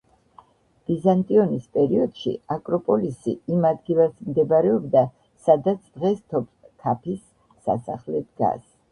ბიზანტიონის 0.91 1.65
პერიოდში 1.77 2.31
აკროპოლისი 2.55 3.33
იმ 3.55 3.67
ადგილას 3.69 4.15
მდებარეობდა, 4.29 5.03
სადაც 5.49 5.83
დღეს 5.99 6.23
თოფქაფის 6.33 7.21
სასახლე 7.69 8.23
დგას. 8.25 8.65